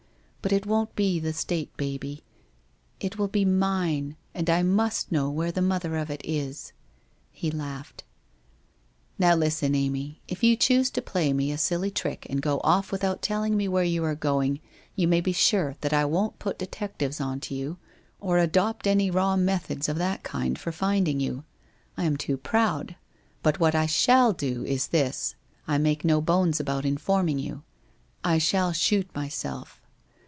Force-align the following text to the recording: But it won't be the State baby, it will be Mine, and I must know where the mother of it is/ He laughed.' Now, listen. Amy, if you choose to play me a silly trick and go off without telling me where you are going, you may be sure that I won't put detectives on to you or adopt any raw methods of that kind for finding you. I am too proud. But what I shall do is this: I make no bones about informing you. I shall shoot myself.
But 0.43 0.51
it 0.51 0.65
won't 0.65 0.95
be 0.95 1.19
the 1.19 1.33
State 1.33 1.77
baby, 1.77 2.23
it 2.99 3.19
will 3.19 3.27
be 3.27 3.45
Mine, 3.45 4.17
and 4.33 4.49
I 4.49 4.63
must 4.63 5.11
know 5.11 5.29
where 5.29 5.51
the 5.51 5.61
mother 5.61 5.95
of 5.97 6.09
it 6.09 6.19
is/ 6.23 6.73
He 7.31 7.51
laughed.' 7.51 8.03
Now, 9.19 9.35
listen. 9.35 9.75
Amy, 9.75 10.19
if 10.27 10.41
you 10.41 10.55
choose 10.55 10.89
to 10.89 10.99
play 11.01 11.31
me 11.31 11.51
a 11.51 11.59
silly 11.59 11.91
trick 11.91 12.25
and 12.27 12.41
go 12.41 12.59
off 12.63 12.91
without 12.91 13.21
telling 13.21 13.55
me 13.55 13.67
where 13.67 13.83
you 13.83 14.03
are 14.03 14.15
going, 14.15 14.59
you 14.95 15.07
may 15.07 15.21
be 15.21 15.31
sure 15.31 15.75
that 15.81 15.93
I 15.93 16.05
won't 16.05 16.39
put 16.39 16.57
detectives 16.57 17.21
on 17.21 17.39
to 17.41 17.53
you 17.53 17.77
or 18.19 18.39
adopt 18.39 18.87
any 18.87 19.11
raw 19.11 19.37
methods 19.37 19.87
of 19.87 19.99
that 19.99 20.23
kind 20.23 20.57
for 20.57 20.71
finding 20.71 21.19
you. 21.19 21.43
I 21.97 22.05
am 22.05 22.17
too 22.17 22.35
proud. 22.35 22.95
But 23.43 23.59
what 23.59 23.75
I 23.75 23.85
shall 23.85 24.33
do 24.33 24.65
is 24.65 24.87
this: 24.87 25.35
I 25.67 25.77
make 25.77 26.03
no 26.03 26.19
bones 26.19 26.59
about 26.59 26.83
informing 26.83 27.37
you. 27.37 27.61
I 28.23 28.39
shall 28.39 28.73
shoot 28.73 29.07
myself. 29.13 29.77